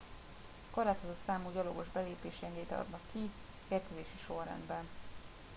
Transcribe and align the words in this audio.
korlátozott 0.71 1.19
számú 1.25 1.51
gyalogos 1.53 1.85
belépési 1.93 2.45
engedélyt 2.45 2.71
adnak 2.71 2.99
ki 3.11 3.29
érkezési 3.67 4.17
sorrendben 4.25 4.87